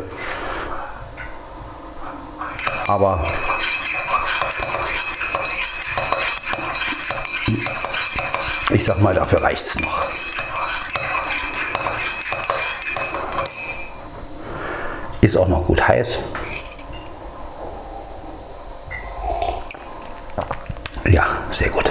[2.88, 3.24] Aber
[8.72, 10.31] Ich sag mal, dafür reicht es noch.
[15.32, 16.20] Ist auch noch gut heiß.
[21.06, 21.90] Ja, sehr gut.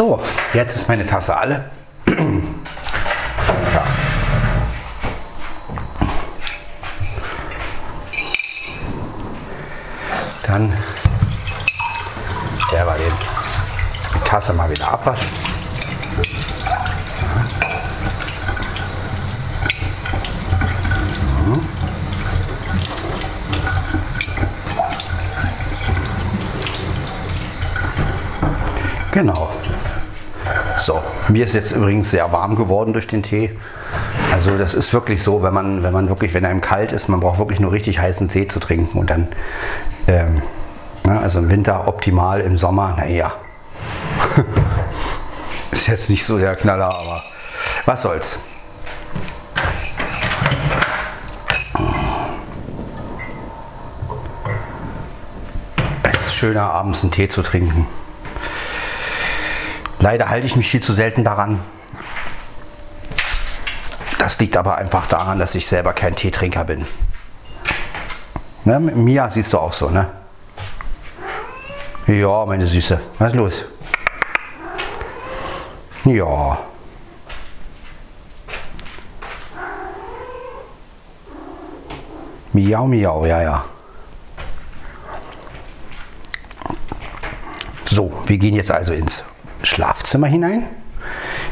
[0.00, 0.18] So,
[0.54, 1.66] jetzt ist meine Tasse alle.
[2.06, 2.14] ja.
[10.46, 10.72] Dann
[12.72, 15.28] der war die Tasse mal wieder abwaschen.
[29.12, 29.59] Genau.
[31.30, 33.56] Mir ist jetzt übrigens sehr warm geworden durch den Tee.
[34.32, 37.20] Also das ist wirklich so, wenn man, wenn man wirklich, wenn einem kalt ist, man
[37.20, 39.28] braucht wirklich nur richtig heißen Tee zu trinken und dann,
[40.08, 40.42] ähm,
[41.06, 43.32] na, also im Winter optimal, im Sommer, naja.
[45.70, 47.22] ist jetzt nicht so der Knaller, aber
[47.84, 48.40] was soll's.
[56.02, 57.86] Es ist schöner, abends einen Tee zu trinken.
[60.00, 61.60] Leider halte ich mich viel zu selten daran.
[64.18, 66.86] Das liegt aber einfach daran, dass ich selber kein Teetrinker bin.
[68.64, 70.10] Ne, Mia siehst du auch so, ne?
[72.06, 73.00] Ja, meine Süße.
[73.18, 73.64] Was ist los?
[76.04, 76.58] Ja.
[82.52, 83.64] Miau, miau, ja, ja.
[87.84, 89.24] So, wir gehen jetzt also ins
[89.62, 90.66] Schlafzimmer hinein.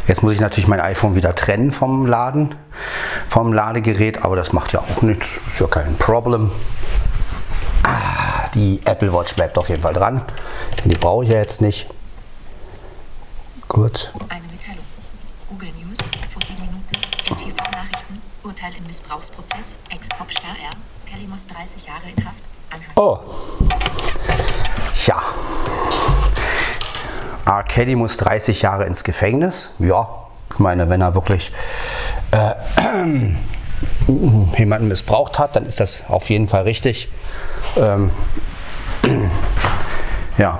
[0.06, 2.54] Jetzt muss ich natürlich mein iPhone wieder trennen vom Laden,
[3.28, 6.50] vom Ladegerät, aber das macht ja auch nichts, ist ja kein Problem.
[7.82, 10.22] Ah, die Apple Watch bleibt auf jeden Fall dran,
[10.78, 11.88] denn die brauche ich ja jetzt nicht.
[13.68, 14.12] Gut.
[14.28, 14.84] Eine Mitteilung.
[15.48, 15.98] Google News,
[16.32, 16.96] vor sieben Minuten,
[17.30, 20.70] NTV-Nachrichten, Urteil im Missbrauchsprozess, Ex-Popstar R,
[21.10, 22.90] Kelly muss 30 Jahre in Haft, Anhang.
[22.96, 23.18] Oh.
[25.06, 25.22] Ja.
[27.46, 27.62] R.
[27.62, 29.70] Kelly muss 30 Jahre ins Gefängnis.
[29.78, 30.08] Ja,
[30.52, 31.52] ich meine, wenn er wirklich
[32.30, 32.54] äh,
[34.56, 37.10] jemanden missbraucht hat, dann ist das auf jeden Fall richtig.
[37.76, 38.10] Ähm,
[40.38, 40.58] ja,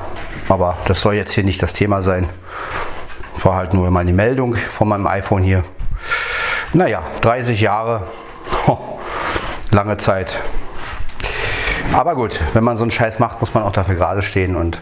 [0.48, 2.28] aber das soll jetzt hier nicht das Thema sein.
[3.42, 5.64] War halt nur mal die Meldung von meinem iPhone hier.
[6.72, 8.02] Naja, 30 Jahre,
[9.70, 10.38] lange Zeit.
[11.92, 14.80] Aber gut, wenn man so einen Scheiß macht, muss man auch dafür gerade stehen und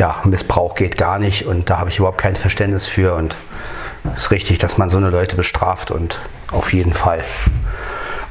[0.00, 3.36] ja, Missbrauch geht gar nicht und da habe ich überhaupt kein Verständnis für und
[4.16, 6.20] es ist richtig, dass man so eine Leute bestraft und
[6.52, 7.22] auf jeden Fall.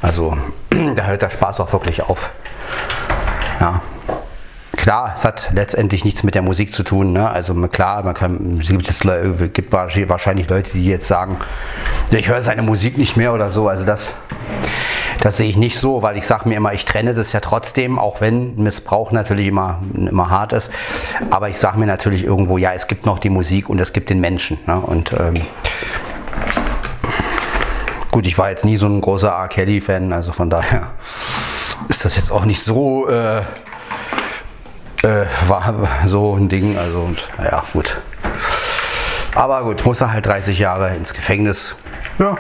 [0.01, 0.36] Also
[0.95, 2.32] da hört der Spaß auch wirklich auf.
[3.59, 3.82] Ja.
[4.78, 7.13] Klar, es hat letztendlich nichts mit der Musik zu tun.
[7.13, 7.30] Ne?
[7.30, 11.38] Also klar, man kann, es gibt, gibt wahrscheinlich Leute, die jetzt sagen,
[12.09, 13.67] ich höre seine Musik nicht mehr oder so.
[13.67, 14.15] Also das
[15.22, 17.99] das sehe ich nicht so, weil ich sage mir immer, ich trenne das ja trotzdem,
[17.99, 20.72] auch wenn Missbrauch natürlich immer, immer hart ist.
[21.30, 24.09] Aber ich sage mir natürlich irgendwo, ja, es gibt noch die Musik und es gibt
[24.09, 24.59] den Menschen.
[24.65, 24.80] Ne?
[24.80, 25.41] Und ähm,
[28.11, 29.47] gut, ich war jetzt nie so ein großer R.
[29.49, 30.91] Kelly-Fan, also von daher
[31.89, 33.39] ist das jetzt auch nicht so, äh,
[35.03, 35.74] äh, war
[36.05, 36.78] so ein Ding.
[36.78, 37.97] Also und ja, gut.
[39.36, 41.76] Aber gut, muss er halt 30 Jahre ins Gefängnis.
[42.20, 42.38] Ja.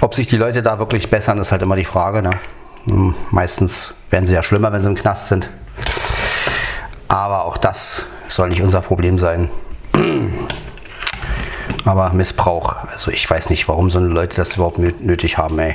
[0.00, 2.22] Ob sich die Leute da wirklich bessern, ist halt immer die Frage.
[2.22, 2.38] Ne?
[2.88, 5.50] Hm, meistens werden sie ja schlimmer, wenn sie im Knast sind.
[7.08, 9.50] Aber auch das soll nicht unser Problem sein.
[11.84, 15.74] Aber Missbrauch, also ich weiß nicht, warum so Leute das überhaupt nötig haben, ey.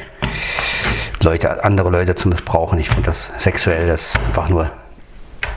[1.21, 2.77] Leute, andere Leute zu missbrauchen.
[2.79, 4.69] Ich finde das sexuell, das ist einfach nur,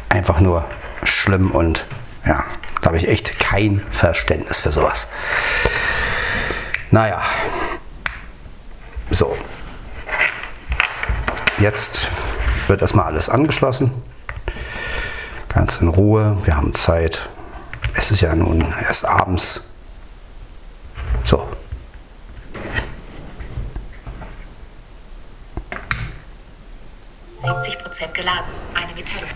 [0.09, 0.65] einfach nur
[1.03, 1.87] schlimm und
[2.25, 2.45] ja,
[2.81, 5.09] da habe ich echt kein Verständnis für sowas.
[6.91, 7.21] Naja,
[9.11, 9.37] so.
[11.59, 12.09] Jetzt
[12.67, 13.91] wird erstmal alles angeschlossen.
[15.49, 16.37] Ganz in Ruhe.
[16.43, 17.29] Wir haben Zeit.
[17.95, 19.63] Es ist ja nun erst abends.
[21.25, 21.49] So.
[27.97, 28.45] Prozent geladen.
[28.75, 29.31] Eine Mitteilung.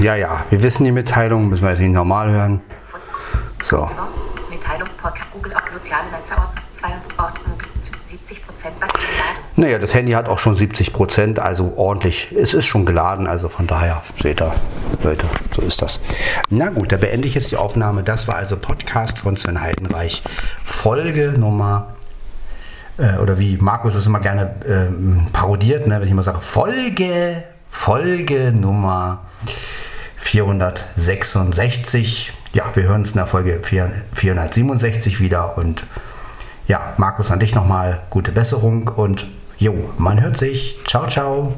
[0.00, 2.62] Ja, ja, wir wissen die Mitteilung, müssen wir jetzt nicht normal hören.
[3.64, 3.90] So.
[4.50, 6.36] Mitteilung, Podcast, Google, soziale Netze,
[8.14, 9.42] 70 Prozent Batterie geladen.
[9.56, 12.30] Naja, das Handy hat auch schon 70 Prozent, also ordentlich.
[12.32, 14.54] Es ist schon geladen, also von daher, seht ihr,
[15.02, 15.98] Leute, so ist das.
[16.48, 18.04] Na gut, da beende ich jetzt die Aufnahme.
[18.04, 20.22] Das war also Podcast von Sven Heidenreich.
[20.62, 21.94] Folge Nummer
[22.98, 27.42] äh, oder wie Markus es immer gerne ähm, parodiert, ne, wenn ich immer sage, Folge
[27.68, 29.22] Folge Nummer
[30.18, 32.32] 466.
[32.52, 35.82] Ja, wir hören uns in der Folge 467 wieder und
[36.66, 39.26] ja, Markus, an dich nochmal gute Besserung und
[39.58, 40.78] jo, man hört sich.
[40.86, 41.54] Ciao, ciao.